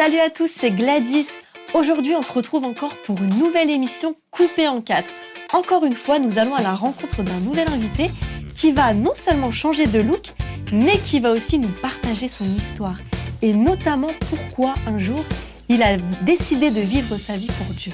[0.00, 1.26] Salut à tous, c'est Gladys.
[1.74, 5.08] Aujourd'hui, on se retrouve encore pour une nouvelle émission coupée en quatre.
[5.52, 8.08] Encore une fois, nous allons à la rencontre d'un nouvel invité
[8.54, 10.34] qui va non seulement changer de look,
[10.72, 12.94] mais qui va aussi nous partager son histoire.
[13.42, 15.24] Et notamment pourquoi un jour,
[15.68, 17.92] il a décidé de vivre sa vie pour Dieu.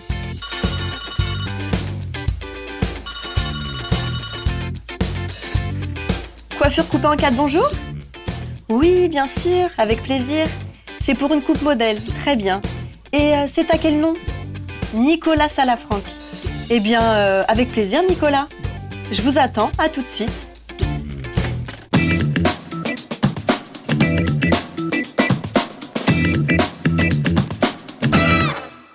[6.58, 7.70] Coiffure coupée en quatre, bonjour
[8.68, 10.46] Oui, bien sûr, avec plaisir.
[11.06, 12.62] C'est pour une coupe modèle, très bien.
[13.12, 14.14] Et euh, c'est à quel nom?
[14.94, 16.00] Nicolas Salafranc.
[16.70, 18.48] Eh bien, euh, avec plaisir, Nicolas.
[19.12, 20.32] Je vous attends, à tout de suite.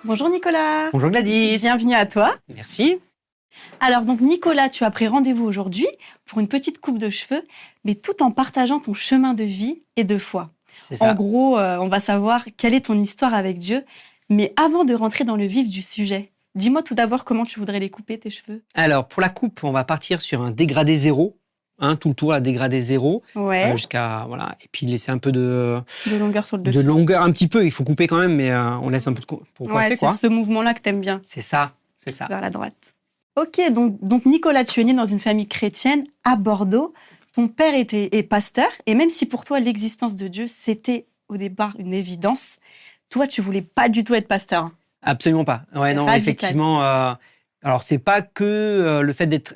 [0.02, 0.90] Bonjour Nicolas.
[0.92, 1.58] Bonjour Gladys.
[1.58, 2.34] Bienvenue à toi.
[2.52, 2.98] Merci.
[3.78, 5.86] Alors donc Nicolas, tu as pris rendez-vous aujourd'hui
[6.26, 7.46] pour une petite coupe de cheveux,
[7.84, 10.50] mais tout en partageant ton chemin de vie et de foi.
[11.00, 13.84] En gros, euh, on va savoir quelle est ton histoire avec Dieu.
[14.28, 17.80] Mais avant de rentrer dans le vif du sujet, dis-moi tout d'abord comment tu voudrais
[17.80, 18.62] les couper, tes cheveux.
[18.74, 21.36] Alors pour la coupe, on va partir sur un dégradé zéro.
[21.82, 25.16] Hein, tout le tour à dégradé zéro Ouais, euh, jusqu'à voilà et puis laisser un
[25.16, 26.82] peu de, de longueur sur le de dessus.
[26.86, 29.22] longueur un petit peu il faut couper quand même mais euh, on laisse un peu
[29.22, 32.50] de pour ouais, c'est ce mouvement-là que t'aimes bien, c'est ça c'est ça vers la
[32.50, 32.94] droite.
[33.36, 36.92] Ok, donc, donc Nicolas, tu es né dans une famille chrétienne à Bordeaux.
[37.34, 41.36] Ton père était est pasteur, et même si pour toi l'existence de Dieu, c'était au
[41.36, 42.56] départ une évidence,
[43.08, 44.70] toi, tu voulais pas du tout être pasteur.
[45.02, 46.20] absolument pas ouais non Radical.
[46.20, 47.14] effectivement euh,
[47.62, 49.54] alors c'est pas que euh, le fait d'être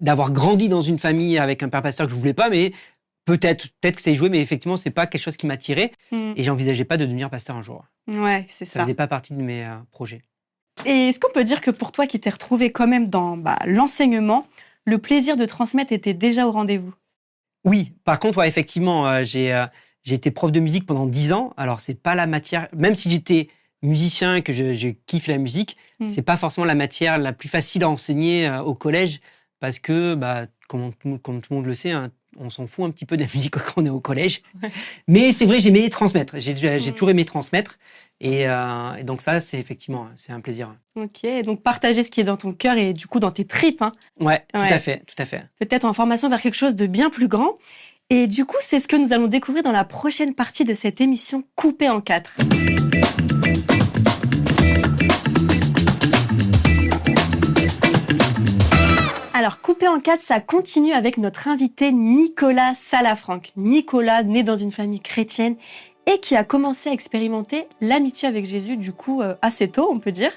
[0.00, 2.72] d'avoir grandi dans une famille avec un père pasteur que je voulais pas mais
[3.26, 6.32] peut-être peut-être que ça y jouait mais effectivement c'est pas quelque chose qui m'attirait Hmm.
[6.36, 8.80] et j'envisageais pas de devenir pasteur un jour Ouais, c'est ça ça.
[8.80, 10.22] faisait pas partie de mes euh, projets
[10.86, 13.58] Et est-ce qu'on peut dire que pour toi qui t'es retrouvé quand même dans bah,
[13.66, 14.46] l'enseignement,
[14.84, 16.94] le plaisir de transmettre était déjà au rendez-vous
[17.64, 19.66] Oui, par contre, ouais, effectivement, euh, j'ai euh,
[20.02, 21.52] j'ai été prof de musique pendant 10 ans.
[21.56, 23.48] Alors, c'est pas la matière, même si j'étais
[23.82, 26.06] musicien et que je, je kiffe la musique, Mm.
[26.06, 29.20] c'est pas forcément la matière la plus facile à enseigner euh, au collège
[29.60, 32.84] parce que, bah, comme, tout, comme tout le monde le sait, hein, on s'en fout
[32.86, 34.42] un petit peu de la musique quand on est au collège.
[35.08, 36.36] Mais c'est vrai, j'aimais transmettre.
[36.38, 37.78] J'ai toujours aimé transmettre.
[38.20, 40.74] Et, euh, et donc, ça, c'est effectivement, c'est un plaisir.
[40.94, 43.82] Ok, donc partager ce qui est dans ton cœur et du coup dans tes tripes,
[43.82, 43.90] hein.
[44.20, 44.68] Ouais, Ouais.
[44.68, 45.44] tout à fait, tout à fait.
[45.58, 47.58] peut-être en formation vers quelque chose de bien plus grand.
[48.10, 51.00] Et du coup, c'est ce que nous allons découvrir dans la prochaine partie de cette
[51.00, 52.30] émission coupée en quatre.
[59.42, 63.40] Alors, coupé en quatre, ça continue avec notre invité Nicolas Salafranc.
[63.56, 65.56] Nicolas, né dans une famille chrétienne
[66.06, 69.98] et qui a commencé à expérimenter l'amitié avec Jésus, du coup, euh, assez tôt, on
[69.98, 70.30] peut dire.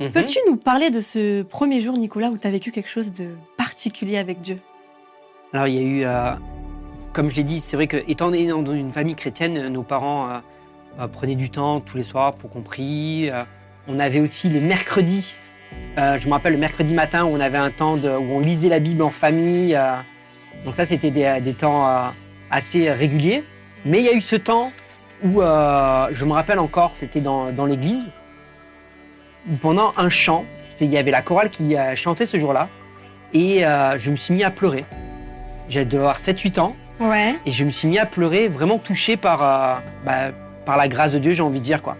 [0.00, 0.10] Mhm.
[0.10, 3.28] Peux-tu nous parler de ce premier jour, Nicolas, où tu as vécu quelque chose de
[3.56, 4.56] particulier avec Dieu?
[5.52, 6.32] Alors, il y a eu, euh,
[7.12, 10.28] comme je l'ai dit, c'est vrai que étant né dans une famille chrétienne, nos parents
[10.28, 10.38] euh,
[10.98, 13.30] euh, prenaient du temps tous les soirs pour qu'on prie.
[13.86, 15.36] On avait aussi les mercredis.
[15.98, 18.40] Euh, je me rappelle le mercredi matin où on avait un temps de- où on
[18.40, 19.74] lisait la Bible en famille.
[19.74, 19.92] euh,
[20.64, 22.08] donc ça, c'était des, des temps euh,
[22.50, 23.44] assez réguliers.
[23.84, 24.72] Mais il y a eu ce temps
[25.24, 28.10] où, euh, je me rappelle encore, c'était dans, dans l'église,
[29.50, 30.44] où pendant un chant,
[30.80, 32.68] il y avait la chorale qui euh, chantait ce jour-là,
[33.32, 34.84] et euh, je me suis mis à pleurer.
[35.68, 37.34] J'avais dû avoir 7-8 ans Ouais.
[37.44, 39.74] et je me suis mis à pleurer, vraiment touché par, euh,
[40.04, 40.32] bah,
[40.64, 41.82] par la grâce de Dieu, j'ai envie de dire.
[41.82, 41.96] quoi.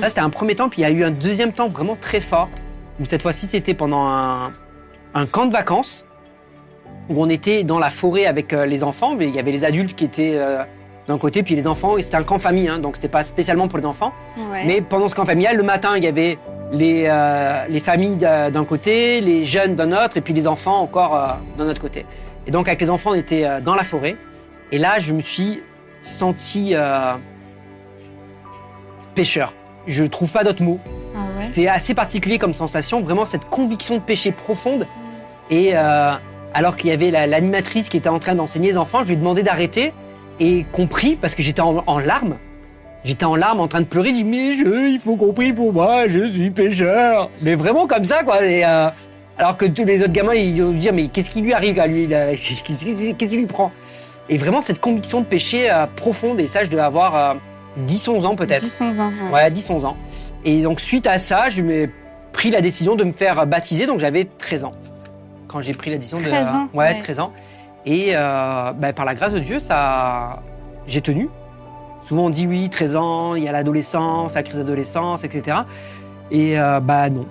[0.00, 2.20] Ça, c'était un premier temps, puis il y a eu un deuxième temps vraiment très
[2.20, 2.48] fort,
[3.00, 4.52] où cette fois-ci, c'était pendant un,
[5.14, 6.06] un camp de vacances,
[7.08, 9.64] où on était dans la forêt avec euh, les enfants, mais il y avait les
[9.64, 10.62] adultes qui étaient euh,
[11.08, 13.66] d'un côté, puis les enfants, et c'était un camp famille, hein, donc c'était pas spécialement
[13.66, 14.12] pour les enfants.
[14.36, 14.64] Ouais.
[14.64, 16.38] Mais pendant ce camp familial, le matin, il y avait
[16.72, 21.16] les, euh, les familles d'un côté, les jeunes d'un autre, et puis les enfants encore
[21.16, 22.06] euh, d'un autre côté.
[22.46, 24.16] Et donc, avec les enfants, on était euh, dans la forêt.
[24.72, 25.60] Et là, je me suis
[26.00, 26.74] senti
[29.14, 29.52] pêcheur.
[29.86, 30.78] Je trouve pas d'autre mot.
[31.40, 34.86] C'était assez particulier comme sensation, vraiment cette conviction de péché profonde.
[35.50, 36.12] Et euh,
[36.54, 39.12] alors qu'il y avait la- l'animatrice qui était en train d'enseigner les enfants, je lui
[39.14, 39.92] ai demandé d'arrêter
[40.38, 42.36] et compris parce que j'étais en, larmes.
[43.04, 45.72] J'étais en larmes en train de pleurer, je dis mais il faut qu'on prie pour
[45.72, 47.30] moi, je suis pécheur.
[47.42, 48.36] Mais vraiment comme ça quoi.
[48.42, 48.90] Euh,
[49.38, 51.86] alors que tous les autres gamins ils vont dire mais qu'est-ce qui lui arrive à
[51.86, 52.06] lui
[52.64, 53.72] Qu'est-ce qui lui prend?
[54.28, 57.36] Et vraiment cette conviction de péché euh, profonde et ça je devais avoir
[57.78, 58.60] 10-11 ans peut-être.
[58.62, 59.10] 10 ans, 20 ans.
[59.32, 59.96] Ouais, 10-11 ans.
[60.44, 61.88] Et donc, suite à ça, je me
[62.32, 63.86] pris la décision de me faire baptiser.
[63.86, 64.72] Donc, j'avais 13 ans.
[65.48, 66.24] Quand j'ai pris la décision de.
[66.24, 66.98] 13 ans, ouais, ouais.
[66.98, 67.32] 13 ans.
[67.86, 70.42] Et euh, bah, par la grâce de Dieu, ça.
[70.86, 71.28] J'ai tenu.
[72.06, 75.58] Souvent, on dit oui, 13 ans, il y a l'adolescence, la crise d'adolescence, etc.
[76.30, 77.26] Et euh, bah non.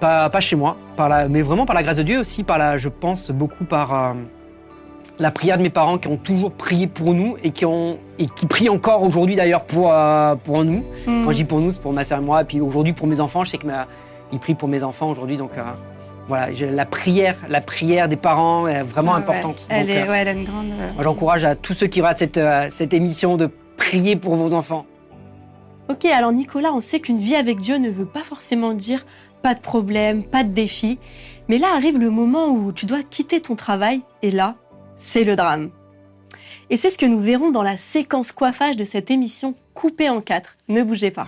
[0.00, 0.76] Pas, pas chez moi.
[0.96, 3.64] Par la, mais vraiment par la grâce de Dieu aussi, par la, je pense beaucoup
[3.64, 3.94] par.
[3.94, 4.12] euh,
[5.18, 8.26] la prière de mes parents qui ont toujours prié pour nous et qui, ont, et
[8.26, 10.84] qui prient encore aujourd'hui d'ailleurs pour, euh, pour nous.
[11.06, 11.24] Mm.
[11.24, 12.40] Quand je dis pour nous, c'est pour ma soeur et moi.
[12.42, 15.36] Et puis aujourd'hui pour mes enfants, je sais qu'ils prient pour mes enfants aujourd'hui.
[15.36, 15.62] Donc euh,
[16.28, 19.22] voilà, la prière, la prière des parents est vraiment Ah ouais.
[19.22, 19.66] importante.
[19.68, 20.66] Elle, Donc, est, euh, ouais, elle a une grande.
[21.00, 22.40] j'encourage à tous ceux qui regardent cette,
[22.70, 24.86] cette émission de prier pour vos enfants.
[25.90, 29.04] Ok, alors Nicolas, on sait qu'une vie avec Dieu ne veut pas forcément dire
[29.42, 30.98] pas de problème, pas de défi.
[31.50, 34.54] Mais là arrive le moment où tu dois quitter ton travail et là,
[34.96, 35.70] c'est le drame.
[36.70, 40.20] Et c'est ce que nous verrons dans la séquence coiffage de cette émission coupée en
[40.20, 40.56] quatre.
[40.68, 41.26] Ne bougez pas.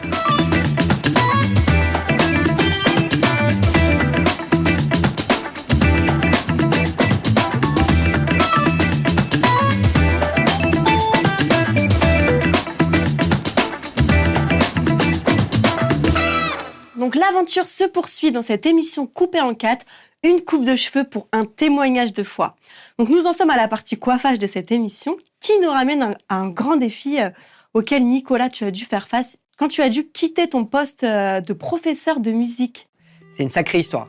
[16.99, 19.87] Donc l'aventure se poursuit dans cette émission coupée en quatre,
[20.29, 22.57] une coupe de cheveux pour un témoignage de foi.
[22.99, 26.37] Donc nous en sommes à la partie coiffage de cette émission qui nous ramène à
[26.37, 27.31] un grand défi euh,
[27.75, 31.41] auquel Nicolas tu as dû faire face quand tu as dû quitter ton poste euh,
[31.41, 32.89] de professeur de musique.
[33.33, 34.09] C'est une sacrée histoire.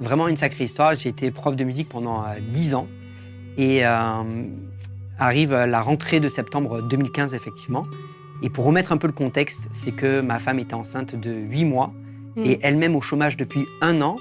[0.00, 0.94] Vraiment une sacrée histoire.
[0.94, 2.86] J'ai été prof de musique pendant euh, 10 ans.
[3.56, 4.22] Et euh,
[5.18, 7.82] arrive euh, la rentrée de septembre 2015, effectivement.
[8.42, 11.64] Et pour remettre un peu le contexte, c'est que ma femme était enceinte de 8
[11.64, 11.92] mois
[12.38, 12.44] Mm.
[12.44, 14.16] et elle-même au chômage depuis un an.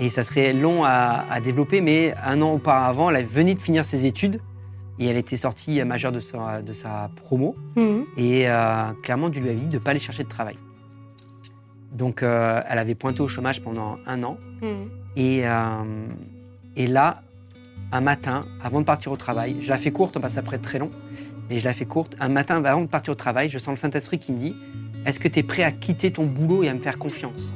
[0.00, 3.84] Et ça serait long à, à développer, mais un an auparavant, elle venait de finir
[3.84, 4.40] ses études
[4.98, 7.56] et elle était sortie majeure de sa, de sa promo.
[7.76, 8.04] Mhm.
[8.16, 10.56] Et euh, clairement, on lui a dit de ne pas aller chercher de travail.
[11.92, 14.36] Donc, euh, elle avait pointé au chômage pendant un an.
[14.60, 14.90] Mhm.
[15.16, 16.06] Et, euh,
[16.76, 17.22] et là,
[17.92, 20.56] un matin, avant de partir au travail, je la fais courte parce que ça pourrait
[20.56, 20.90] être très long,
[21.48, 22.16] mais je la fais courte.
[22.20, 24.56] Un matin, avant de partir au travail, je sens le Saint-Esprit qui me dit
[25.06, 27.54] Est-ce que tu es prêt à quitter ton boulot et à me faire confiance?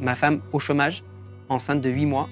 [0.00, 1.04] Ma femme au chômage,
[1.50, 2.28] enceinte de 8 mois.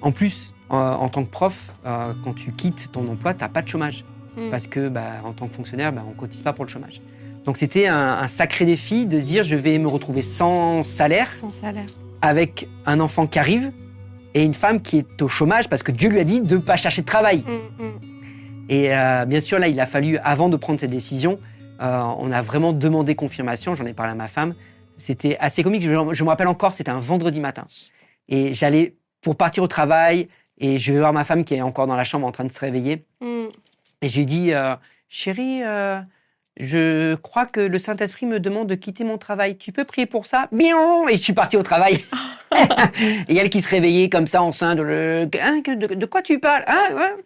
[0.00, 3.48] En plus, euh, en tant que prof, euh, quand tu quittes ton emploi, tu n'as
[3.48, 4.04] pas de chômage
[4.36, 4.50] Mhm.
[4.50, 7.02] parce que bah, en tant que fonctionnaire, bah, on cotise pas pour le chômage.
[7.44, 11.28] Donc c'était un, un sacré défi de se dire je vais me retrouver sans salaire,
[11.34, 11.84] Sans salaire.
[12.22, 13.72] avec un enfant qui arrive
[14.34, 16.60] et une femme qui est au chômage parce que Dieu lui a dit de ne
[16.62, 17.44] pas chercher de travail.
[17.46, 17.92] Mhm.
[18.70, 21.38] Et euh, bien sûr là, il a fallu, avant de prendre cette décision,
[21.80, 23.74] on a vraiment demandé confirmation.
[23.74, 24.54] J'en ai parlé à ma femme.
[24.98, 25.82] C'était assez comique.
[25.82, 27.64] Je, je me rappelle encore, c'était un vendredi matin
[28.32, 30.26] et j'allais pour partir au travail
[30.58, 32.52] et je vais voir ma femme qui est encore dans la chambre en train de
[32.52, 33.04] se réveiller.
[33.20, 33.48] Mhm.
[34.00, 34.74] Et j'ai dit, euh,
[35.08, 36.00] chérie, euh,
[36.56, 39.58] je crois que le Saint-Esprit me demande de quitter mon travail.
[39.58, 40.48] Tu peux prier pour ça?
[40.50, 40.76] Bien
[41.08, 42.04] Et je suis parti au travail.
[43.28, 44.78] et elle qui se réveillait comme ça enceinte.
[44.78, 47.24] Le, Hein, de, de quoi tu parles Hein, ouais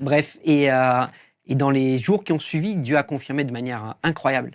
[0.00, 1.04] Bref, et, euh,
[1.46, 4.52] et dans les jours qui ont suivi, Dieu a confirmé de manière incroyable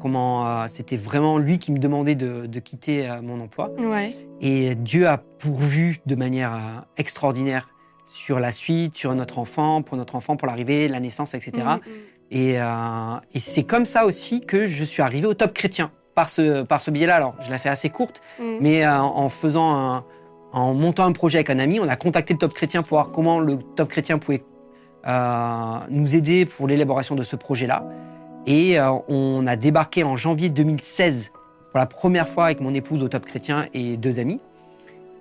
[0.00, 3.70] comment euh, c'était vraiment lui qui me demandait de, de quitter euh, mon emploi.
[3.78, 4.14] Ouais.
[4.40, 6.58] Et Dieu a pourvu de manière euh,
[6.96, 7.68] extraordinaire
[8.06, 11.66] sur la suite, sur notre enfant, pour notre enfant, pour l'arrivée, la naissance, etc.
[12.30, 12.64] Et, euh,
[13.32, 16.80] et c'est comme ça aussi que je suis arrivé au top chrétien, par ce, par
[16.80, 17.16] ce biais-là.
[17.16, 18.58] Alors, je l'ai fait assez courte, Mhm.
[18.60, 20.04] mais euh, en faisant un-
[20.52, 23.10] en montant un projet avec un ami, on a contacté le top chrétien pour voir
[23.10, 24.44] comment le top chrétien pouvait
[25.06, 27.84] euh, nous aider pour l'élaboration de ce projet-là.
[28.46, 31.30] Et euh, on a débarqué en janvier 2016
[31.70, 34.40] pour la première fois avec mon épouse au top chrétien et deux amis.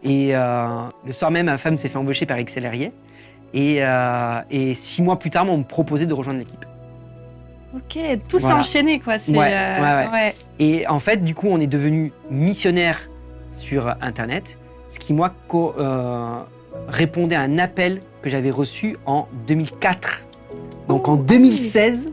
[0.03, 0.67] Et euh,
[1.05, 2.37] le soir même, ma femme s'est fait embaucher par.
[2.37, 2.45] Et,
[3.55, 6.65] euh, et six mois plus tard, on me proposait de rejoindre l'équipe.
[7.75, 9.15] Ok, tout s'est enchaîné quoi.
[9.27, 10.33] Ouais, euh, ouais, ouais.
[10.59, 13.09] Et en fait, du coup, on est devenu missionnaire
[13.51, 14.57] sur Internet,
[14.89, 15.33] ce qui, moi,
[16.87, 20.25] répondait à un appel que j'avais reçu en 2004.
[20.87, 22.11] Donc en Oh, 2016,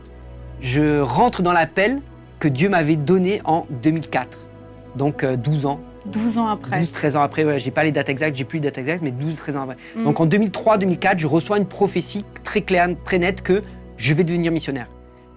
[0.61, 2.01] je rentre dans l'appel
[2.39, 4.47] que Dieu m'avait donné en 2004.
[4.95, 6.81] Donc euh, 12 ans, 12 ans après.
[6.81, 9.11] 12-13 ans après, ouais, j'ai pas les dates exactes, j'ai plus les dates exactes, mais
[9.11, 9.77] 12-13 ans après.
[9.95, 10.03] Mhm.
[10.05, 13.61] Donc en 2003-2004, je reçois une prophétie très claire, très nette que
[13.97, 14.87] je vais devenir missionnaire.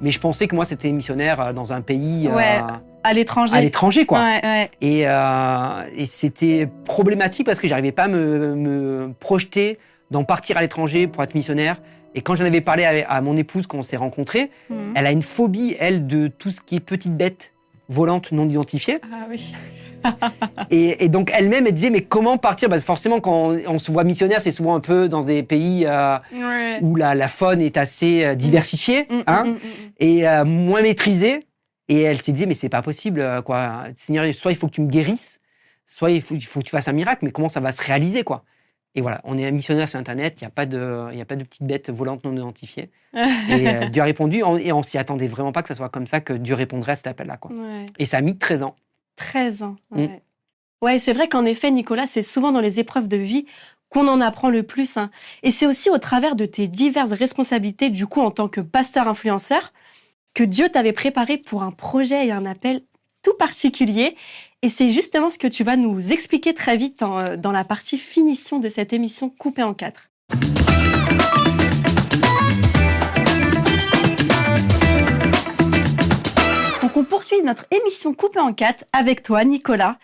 [0.01, 2.61] Mais je pensais que moi, c'était missionnaire euh, dans un pays euh, Ouais,
[3.05, 3.57] à l'étranger.
[3.57, 4.21] à l'étranger, quoi.
[4.21, 4.71] Ouais, ouais.
[4.81, 9.79] Et, euh, et c'était problématique parce que j'arrivais pas à me, me projeter
[10.11, 11.77] d'en partir à l'étranger pour être missionnaire.
[12.15, 14.93] Et quand j'en avais parlé à, à mon épouse quand on s'est rencontrés, Mhm.
[14.95, 17.53] elle a une phobie, elle, de tout ce qui est petite bête
[17.89, 18.99] volante non identifiée.
[19.13, 19.53] Ah oui.
[20.71, 22.69] Et, et donc elle-même, elle disait, mais comment partir?
[22.69, 25.85] Que forcément, quand on, on se voit missionnaire, c'est souvent un peu dans des pays
[25.87, 26.79] euh, Ouais.
[26.83, 29.59] où la, la faune est assez euh, diversifiée Mhm, hein, mhm, mhm.
[30.01, 31.41] et euh, moins maîtrisée.
[31.89, 33.85] Et elle s'est dit, mais c'est pas possible, quoi.
[33.97, 35.41] Seigneur, soit il faut que tu me guérisses,
[35.87, 37.83] soit il faut, il faut que tu fasses un miracle, mais comment ça va se
[37.83, 38.45] réaliser, quoi?
[38.97, 41.21] Et voilà, on est un missionnaire sur Internet, il n'y a, pas de- il y
[41.21, 42.91] a pas de petites bêtes volantes non identifiées.
[43.15, 45.89] Et euh, Dieu a répondu, on- et on s'y attendait vraiment pas que ça soit
[45.89, 47.51] comme ça, que Dieu répondrait à cet appel-là, quoi.
[47.53, 47.87] Ouais.
[47.99, 48.77] Et ça a mis 13 ans.
[49.17, 49.77] 13 ans.
[49.91, 50.07] Mm.
[50.83, 53.47] Ouais, c'est vrai qu'en effet, Nicolas, c'est souvent dans les épreuves de vie
[53.89, 54.97] qu'on en apprend le plus.
[54.97, 55.11] hein.
[55.43, 59.09] Et c'est aussi au travers de tes diverses responsabilités, du coup, en tant que pasteur
[59.09, 59.73] influenceur,
[60.35, 62.83] que Dieu t'avait préparé pour un projet et un appel
[63.23, 64.17] tout particulier.
[64.65, 67.99] Et c'est justement ce que tu vas nous expliquer très vite euh, dans la partie
[67.99, 70.09] finition de cette émission coupée en quatre.
[76.81, 79.99] Donc on poursuit notre émission coupée en quatre avec toi, Nicolas.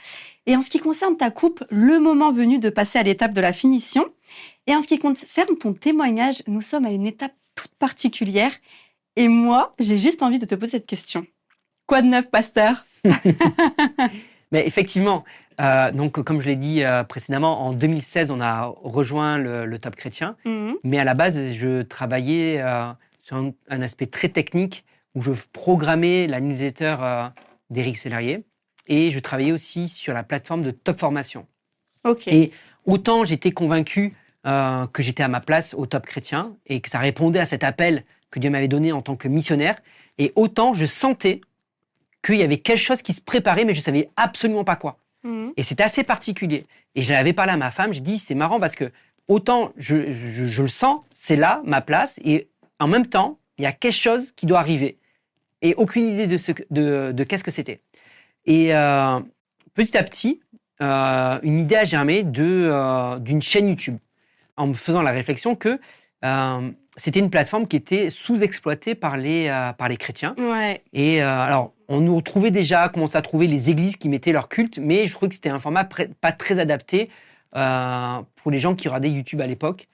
[0.44, 3.40] Et en ce qui concerne ta coupe, le moment venu de passer à l'étape de
[3.40, 4.12] la finition.
[4.66, 8.52] Et en ce qui concerne ton témoignage, nous sommes à une étape toute particulière.
[9.16, 11.26] Et moi, j'ai juste envie de te poser cette question.
[11.86, 12.84] Quoi de neuf, pasteur?
[14.52, 15.24] Mais effectivement,
[15.60, 19.78] euh, donc comme je l'ai dit euh, précédemment, en 2016, on a rejoint le, le
[19.78, 20.36] Top Chrétien.
[20.44, 20.76] Mhm.
[20.84, 22.90] Mais à la base, je travaillais euh,
[23.22, 26.96] sur un, un aspect très technique où je programmais la newsletter
[27.68, 28.44] d'Éric Sellerier
[28.86, 31.46] et je travaillais aussi sur la plateforme de Top Formation.
[32.28, 32.52] Et
[32.86, 34.14] autant j'étais convaincu
[34.44, 38.04] que j'étais à ma place au Top Chrétien et que ça répondait à cet appel
[38.30, 39.76] que Dieu m'avait donné en tant que missionnaire,
[40.18, 41.40] et autant je sentais
[42.22, 44.98] qu'il y avait quelque chose qui se préparait, mais je savais absolument pas quoi.
[45.24, 45.52] Mhm.
[45.56, 46.66] Et c'était assez particulier.
[46.94, 48.90] Et je l'avais parlé à ma femme, j'ai dit, c'est marrant parce que
[49.28, 52.48] autant je, je- je le sens, c'est là, ma place, et
[52.78, 54.96] en même temps, il y a quelque chose qui doit arriver.
[55.62, 57.80] Et aucune idée de, ce de, de qu'est-ce que c'était.
[58.46, 59.20] Et euh,
[59.74, 60.40] petit à petit,
[60.80, 63.98] euh, une idée a germé de, euh, d'une chaîne YouTube,
[64.56, 65.78] en me faisant la réflexion que
[66.24, 70.34] euh, c'était une plateforme qui était sous-exploitée par les, euh, par les chrétiens.
[70.38, 70.82] Ouais.
[70.92, 74.48] Et euh, alors, on nous retrouvait déjà, commençait à trouver les églises qui mettaient leur
[74.48, 77.10] culte, mais je trouvais que c'était un format pas très adapté
[77.56, 79.88] euh, pour les gens qui regardaient YouTube à l'époque.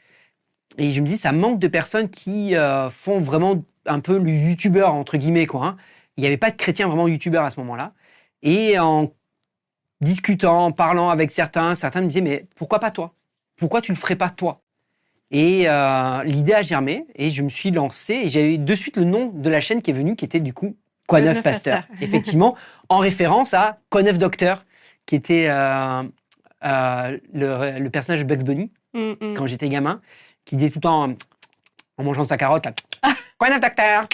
[0.78, 2.54] Et je me dis, ça manque de personnes qui
[2.90, 5.64] font vraiment un peu le youtubeur, entre guillemets, quoi.
[5.64, 5.76] hein.
[6.16, 7.92] Il n'y avait pas de chrétiens vraiment youtubeurs à ce moment-là.
[8.42, 9.12] Et en
[10.00, 13.14] discutant, en parlant avec certains, certains me disaient, mais pourquoi pas toi?
[13.56, 14.60] Pourquoi tu le ferais pas toi?
[15.30, 18.96] Et euh, l'idée a germé et je me suis lancé et j'ai eu de suite
[18.96, 20.76] le nom de la chaîne qui est venu, qui était du coup
[21.08, 21.82] Quoi Quoi neuf neuf Pasteur.
[22.00, 22.56] Effectivement,
[22.88, 24.64] en référence à Quoi neuf Docteur,
[25.04, 26.02] qui était euh,
[26.64, 29.34] euh, le, le personnage de Bugs Bunny Mhm.
[29.36, 30.00] quand j'étais gamin,
[30.46, 31.14] qui disait tout le temps
[31.98, 32.72] en mangeant sa carotte, là,
[33.38, 34.08] Quoi neuf Docteur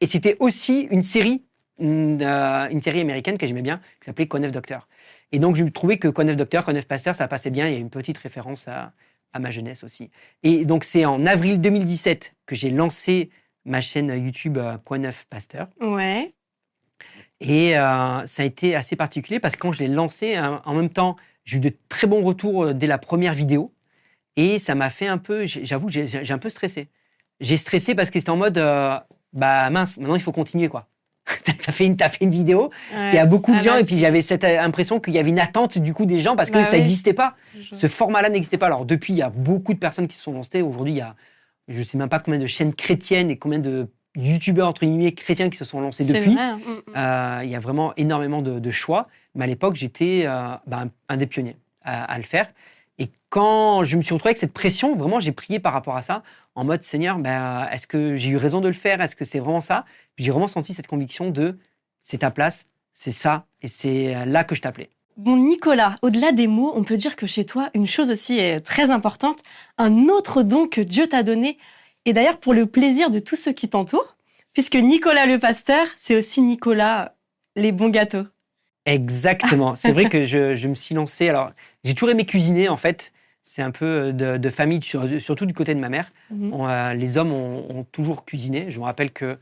[0.00, 1.42] Et c'était aussi une série,
[1.80, 4.86] une, euh, une série américaine que j'aimais bien, qui s'appelait Quoi neuf Docteur.
[5.32, 7.66] Et donc, je trouvais que Quoi neuf Docteur, Quoi neuf Pasteur, ça passait bien.
[7.66, 8.92] Il y a une petite référence à,
[9.32, 10.10] à ma jeunesse aussi.
[10.42, 13.30] Et donc, c'est en avril 2017 que j'ai lancé
[13.64, 15.68] ma chaîne YouTube euh, Quoi neuf Pasteur.
[15.80, 16.34] Ouais.
[17.40, 20.74] Et euh, ça a été assez particulier parce que quand je l'ai lancé, hein, en
[20.74, 23.72] même temps, j'ai eu de très bons retours euh, dès la première vidéo.
[24.36, 26.88] Et ça m'a fait un peu, j'avoue, j'ai j'ai un peu stressé.
[27.40, 28.98] J'ai stressé parce que c'était en mode, euh,
[29.32, 30.88] bah mince, maintenant il faut continuer quoi.
[31.44, 33.80] T'as fait, une- t'as fait une vidéo, il y a beaucoup de Ah gens, bah,
[33.80, 36.34] et puis j'avais cette euh, impression qu'il y avait une attente du coup des gens
[36.36, 36.78] parce que Bah ça oui.
[36.78, 37.34] n'existait pas.
[37.60, 38.66] je- Ce format-là n'existait pas.
[38.66, 40.62] Alors depuis, il y a beaucoup de personnes qui se sont lancées.
[40.62, 41.14] Aujourd'hui, il y a,
[41.68, 45.12] je ne sais même pas combien de chaînes chrétiennes et combien de youtubeurs entre guillemets
[45.12, 46.32] chrétiens qui se sont lancés depuis.
[46.34, 46.58] vrai, hein.
[46.66, 46.82] Mhm.
[46.96, 49.08] Euh, il y a vraiment énormément de, de choix.
[49.34, 52.48] Mais à l'époque, j'étais euh, bah, un, un des pionniers à, à le faire.
[53.30, 56.22] Quand je me suis retrouvé avec cette pression, vraiment, j'ai prié par rapport à ça,
[56.54, 59.00] en mode Seigneur, bah, est-ce que j'ai eu raison de le faire?
[59.00, 59.84] Est-ce que c'est vraiment ça?
[60.16, 61.58] J'ai vraiment senti cette conviction de
[62.00, 64.88] c'est ta place, c'est ça, et c'est euh, là que je t'appelais.
[65.16, 68.60] Bon, Nicolas, au-delà des mots, on peut dire que chez toi, une chose aussi est
[68.60, 69.40] très importante,
[69.76, 71.58] un autre don que Dieu t'a donné,
[72.06, 74.16] et d'ailleurs pour le plaisir de tous ceux qui t'entourent,
[74.54, 77.14] puisque Nicolas le pasteur, c'est aussi Nicolas
[77.56, 78.24] les bons gâteaux.
[78.86, 79.76] Exactement.
[79.76, 81.28] C'est vrai que je, je me suis lancé.
[81.28, 81.50] Alors,
[81.84, 83.12] j'ai toujours aimé cuisiner, en fait.
[83.50, 86.12] C'est un peu euh, de, de famille, sur- surtout du côté de ma mère.
[86.30, 86.52] Mhm.
[86.52, 88.66] On, euh, les hommes ont, ont toujours cuisiné.
[88.68, 89.38] Je me rappelle que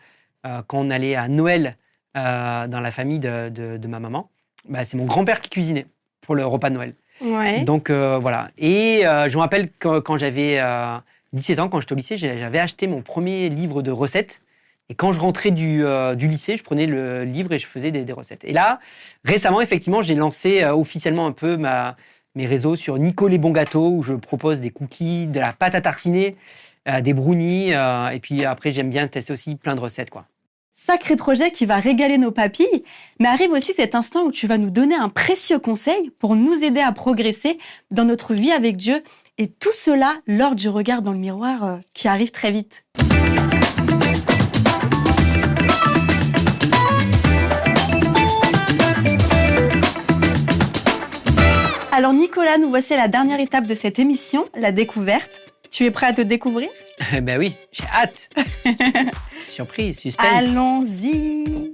[0.46, 1.76] euh, quand on allait à Noël
[2.16, 4.30] euh, dans la famille de, de- de ma maman,
[4.68, 5.86] bah, c'est mon grand-père qui cuisinait
[6.20, 6.94] pour le repas de Noël.
[7.20, 7.62] Ouais.
[7.64, 8.50] Donc voilà.
[8.58, 10.96] Et je me rappelle que quand j'avais euh,
[11.32, 14.40] 17 ans, quand j'étais au lycée, j'avais acheté mon premier livre de recettes.
[14.88, 15.82] Et quand je rentrais du,
[16.16, 18.44] du lycée, je prenais le livre et je faisais des, des recettes.
[18.44, 18.78] Et là,
[19.24, 21.96] récemment, effectivement, j'ai lancé officiellement un peu ma,
[22.36, 25.80] mes réseaux sur Nico les bons où je propose des cookies, de la pâte à
[25.80, 26.36] tartiner,
[26.88, 27.74] euh, des brownies.
[27.74, 30.10] euh, et puis après, j'aime bien tester aussi plein de recettes.
[30.10, 30.26] quoi.
[30.74, 32.84] Sacré projet qui va régaler nos papilles,
[33.18, 36.62] mais arrive aussi cet instant où tu vas nous donner un précieux conseil pour nous
[36.62, 37.58] aider à progresser
[37.90, 39.02] dans notre vie avec Dieu,
[39.38, 42.84] et tout cela lors du regard dans le miroir euh, qui arrive très vite.
[51.96, 55.40] Alors Nicolas, nous voici à la dernière étape de cette émission, la découverte.
[55.70, 56.68] Tu es prêt à te découvrir?
[57.22, 58.28] Ben oui, j'ai hâte.
[59.48, 60.26] Surprise, suspense.
[60.30, 61.72] Allons-y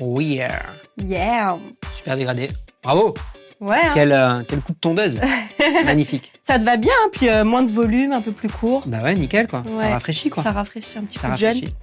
[0.00, 0.60] Oh yeah.
[0.98, 1.56] Yeah
[1.94, 2.48] Super dégradé.
[2.82, 3.14] Bravo.
[3.60, 3.92] Ouais, hein.
[3.94, 5.20] Quelle, euh, quelle coupe tondeuse.
[5.84, 6.32] Magnifique.
[6.42, 8.82] ça te va bien, hein, puis euh, moins de volume, un peu plus court.
[8.86, 9.60] Bah ouais, nickel quoi.
[9.60, 9.84] Ouais.
[9.84, 10.42] Ça rafraîchit quoi.
[10.42, 11.60] Ça rafraîchit un petit Ça peu jeune.
[11.60, 11.76] rafraîchit.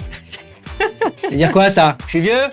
[1.22, 1.98] Ça veut dire quoi ça?
[2.04, 2.50] Je suis vieux?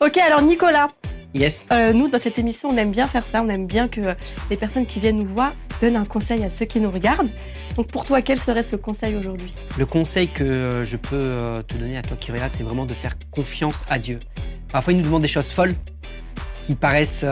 [0.00, 0.90] Ok, alors Nicolas,
[1.34, 1.66] Yes.
[1.72, 3.42] euh, nous dans cette émission, on aime bien faire ça.
[3.42, 4.14] On aime bien que euh,
[4.50, 7.30] les personnes qui viennent nous voir donnent un conseil à ceux qui nous regardent.
[7.76, 9.52] Donc pour toi, quel serait ce conseil aujourd'hui?
[9.76, 12.86] Le conseil que euh, je peux euh, te donner à toi qui regarde, c'est vraiment
[12.86, 14.20] de faire confiance à Dieu.
[14.70, 15.74] Parfois, il nous demande des choses folles
[16.62, 17.26] qui paraissent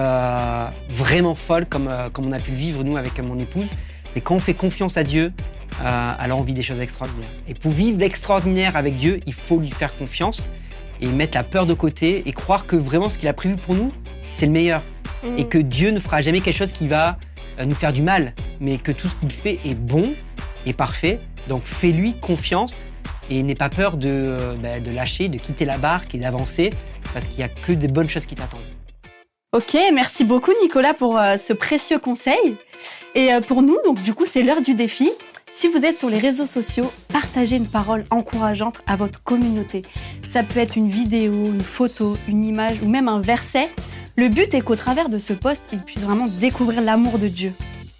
[0.91, 3.69] vraiment folles, comme, comme on a pu le vivre nous avec mon épouse.
[4.15, 5.33] Mais quand on fait confiance à Dieu,
[5.83, 7.31] alors on vit des choses extraordinaires.
[7.49, 10.49] Et pour vivre l'extraordinaire avec Dieu, il faut lui faire confiance
[11.03, 13.75] et mettre la peur de côté et croire que vraiment ce qu'il a prévu pour
[13.75, 13.93] nous,
[14.31, 14.83] c'est le meilleur.
[15.37, 17.19] et que Dieu ne fera jamais quelque chose qui va
[17.59, 20.15] euh, nous faire du mal, mais que tout ce qu'il fait est bon
[20.67, 21.21] et parfait.
[21.49, 22.85] Donc fais-lui confiance
[23.31, 26.71] et n'aie pas peur de, euh, bah, de lâcher, de quitter la barque et d'avancer,
[27.13, 28.61] parce qu'il n'y a que de bonnes choses qui t'attendent.
[29.55, 32.57] Ok, merci beaucoup Nicolas pour euh, ce précieux conseil.
[33.15, 35.11] Et euh, pour nous, donc du coup, c'est l'heure du défi.
[35.53, 39.83] Si vous êtes sur les réseaux sociaux, partagez une parole encourageante à votre communauté.
[40.33, 43.69] Ça peut être une vidéo, une photo, une image ou même un verset.
[44.17, 47.53] Le but est qu'au travers de ce post, ils puissent vraiment découvrir l'amour de Dieu.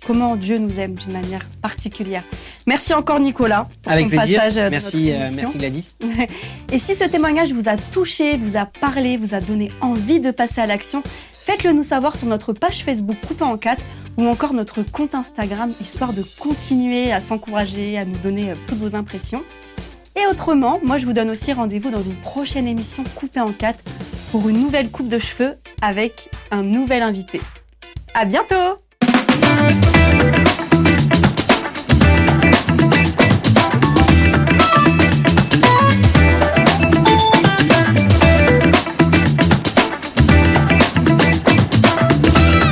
[0.07, 2.25] Comment Dieu nous aime d'une manière particulière.
[2.67, 4.39] Merci encore Nicolas pour Avec ton plaisir.
[4.39, 5.97] passage euh, Merci, euh, merci Gladys.
[6.73, 10.31] Et si ce témoignage vous a touché, vous a parlé, vous a donné envie de
[10.31, 13.83] passer à l'action, faites-le nous savoir sur notre page Facebook Coupé en 4
[14.17, 18.79] ou encore notre compte Instagram, histoire de continuer à s'encourager, à nous donner euh, toutes
[18.79, 19.45] vos impressions.
[20.17, 23.79] Et autrement, moi je vous donne aussi rendez-vous dans une prochaine émission Coupé en 4
[24.31, 27.41] pour une nouvelle coupe de cheveux avec un nouvel invité.
[28.15, 28.79] À bientôt!